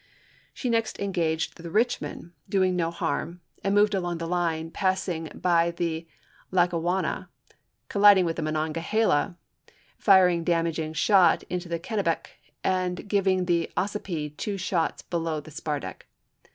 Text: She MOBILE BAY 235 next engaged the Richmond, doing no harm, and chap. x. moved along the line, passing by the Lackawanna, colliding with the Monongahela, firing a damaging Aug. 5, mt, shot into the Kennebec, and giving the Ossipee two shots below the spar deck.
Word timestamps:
She 0.51 0.67
MOBILE 0.67 0.81
BAY 0.81 0.87
235 0.93 1.05
next 1.05 1.05
engaged 1.19 1.57
the 1.57 1.69
Richmond, 1.69 2.31
doing 2.49 2.75
no 2.75 2.89
harm, 2.89 3.41
and 3.63 3.71
chap. 3.71 3.71
x. 3.71 3.75
moved 3.75 3.93
along 3.93 4.17
the 4.17 4.25
line, 4.27 4.71
passing 4.71 5.29
by 5.35 5.69
the 5.69 6.07
Lackawanna, 6.49 7.29
colliding 7.87 8.25
with 8.25 8.37
the 8.37 8.41
Monongahela, 8.41 9.37
firing 9.99 10.41
a 10.41 10.43
damaging 10.43 10.93
Aug. 10.93 10.95
5, 10.95 10.95
mt, 10.95 10.97
shot 10.97 11.43
into 11.51 11.69
the 11.69 11.77
Kennebec, 11.77 12.31
and 12.63 13.07
giving 13.07 13.45
the 13.45 13.69
Ossipee 13.77 14.31
two 14.35 14.57
shots 14.57 15.03
below 15.03 15.39
the 15.39 15.51
spar 15.51 15.79
deck. 15.79 16.07